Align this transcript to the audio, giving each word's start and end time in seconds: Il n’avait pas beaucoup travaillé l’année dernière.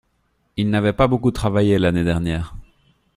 Il 0.57 0.71
n’avait 0.71 0.93
pas 0.93 1.07
beaucoup 1.07 1.29
travaillé 1.29 1.77
l’année 1.77 2.03
dernière. 2.03 2.55